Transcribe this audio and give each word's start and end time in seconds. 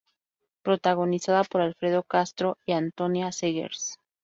Protagonizada 0.63 1.43
por 1.43 1.61
Alfredo 1.61 2.01
Castro 2.01 2.57
y 2.65 2.71
Antonia 2.71 3.31
Zegers. 3.31 3.99